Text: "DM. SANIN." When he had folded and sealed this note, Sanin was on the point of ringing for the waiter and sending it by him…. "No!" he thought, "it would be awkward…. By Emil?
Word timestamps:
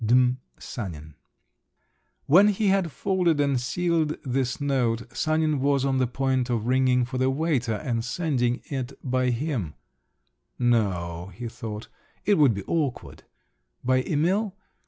"DM. 0.03 0.37
SANIN." 0.57 1.13
When 2.25 2.47
he 2.47 2.69
had 2.69 2.89
folded 2.91 3.39
and 3.39 3.61
sealed 3.61 4.17
this 4.25 4.59
note, 4.59 5.03
Sanin 5.15 5.59
was 5.59 5.85
on 5.85 5.99
the 5.99 6.07
point 6.07 6.49
of 6.49 6.65
ringing 6.65 7.05
for 7.05 7.19
the 7.19 7.29
waiter 7.29 7.73
and 7.75 8.03
sending 8.03 8.63
it 8.71 8.93
by 9.03 9.29
him…. 9.29 9.75
"No!" 10.57 11.27
he 11.35 11.47
thought, 11.47 11.87
"it 12.25 12.39
would 12.39 12.55
be 12.55 12.63
awkward…. 12.63 13.25
By 13.83 14.01
Emil? 14.01 14.55